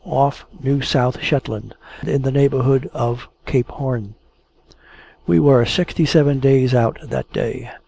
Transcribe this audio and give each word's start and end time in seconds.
off 0.03 0.45
New 0.63 0.81
South 0.81 1.21
Shetland; 1.21 1.75
in 2.01 2.23
the 2.23 2.31
neighbourhood 2.31 2.89
of 2.91 3.27
Cape 3.45 3.67
Horn. 3.67 4.15
We 5.27 5.39
were 5.39 5.63
sixty 5.63 6.07
seven 6.07 6.39
days 6.39 6.73
out, 6.73 6.97
that 7.09 7.31
day. 7.31 7.69